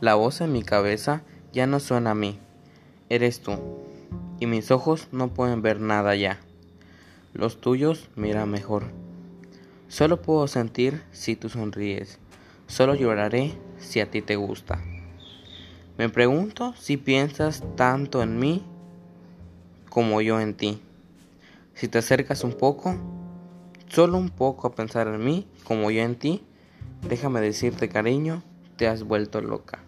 La 0.00 0.14
voz 0.14 0.40
en 0.40 0.50
mi 0.50 0.62
cabeza 0.62 1.20
ya 1.52 1.66
no 1.66 1.78
suena 1.78 2.12
a 2.12 2.14
mí, 2.14 2.38
eres 3.10 3.40
tú, 3.40 3.58
y 4.38 4.46
mis 4.46 4.70
ojos 4.70 5.08
no 5.12 5.28
pueden 5.28 5.60
ver 5.60 5.78
nada 5.78 6.16
ya. 6.16 6.40
Los 7.34 7.60
tuyos 7.60 8.08
miran 8.16 8.50
mejor. 8.50 8.84
Solo 9.88 10.22
puedo 10.22 10.48
sentir 10.48 11.02
si 11.12 11.36
tú 11.36 11.50
sonríes, 11.50 12.18
solo 12.66 12.94
lloraré 12.94 13.58
si 13.78 14.00
a 14.00 14.10
ti 14.10 14.22
te 14.22 14.36
gusta. 14.36 14.82
Me 15.98 16.08
pregunto 16.08 16.72
si 16.78 16.96
piensas 16.96 17.62
tanto 17.76 18.22
en 18.22 18.38
mí 18.38 18.64
como 19.90 20.22
yo 20.22 20.40
en 20.40 20.54
ti. 20.54 20.80
Si 21.74 21.88
te 21.88 21.98
acercas 21.98 22.42
un 22.42 22.54
poco, 22.54 22.96
solo 23.88 24.16
un 24.16 24.30
poco 24.30 24.66
a 24.66 24.74
pensar 24.74 25.08
en 25.08 25.22
mí 25.22 25.46
como 25.64 25.90
yo 25.90 26.00
en 26.00 26.14
ti, 26.14 26.42
déjame 27.06 27.42
decirte 27.42 27.90
cariño, 27.90 28.42
te 28.76 28.88
has 28.88 29.02
vuelto 29.02 29.42
loca. 29.42 29.80